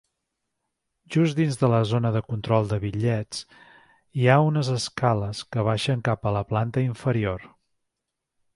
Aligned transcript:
Just 1.15 1.35
dins 1.39 1.59
de 1.63 1.69
la 1.73 1.81
zona 1.89 2.11
de 2.15 2.23
control 2.29 2.71
de 2.71 2.79
bitllets, 2.85 3.43
hi 4.21 4.27
ha 4.29 4.39
unes 4.47 4.73
escales 4.79 5.45
que 5.53 5.69
baixen 5.71 6.05
cap 6.11 6.29
a 6.29 6.35
la 6.39 6.45
planta 6.55 6.87
inferior. 6.89 7.47